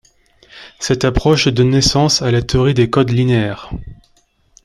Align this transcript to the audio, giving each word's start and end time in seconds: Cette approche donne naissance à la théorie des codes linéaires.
Cette 0.79 1.05
approche 1.05 1.47
donne 1.49 1.69
naissance 1.69 2.23
à 2.23 2.31
la 2.31 2.41
théorie 2.41 2.73
des 2.73 2.89
codes 2.89 3.11
linéaires. 3.11 3.69